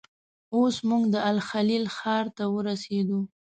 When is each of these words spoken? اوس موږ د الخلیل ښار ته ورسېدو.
اوس 0.55 0.75
موږ 0.89 1.03
د 1.13 1.15
الخلیل 1.31 1.85
ښار 1.97 2.25
ته 2.37 2.43
ورسېدو. 2.55 3.19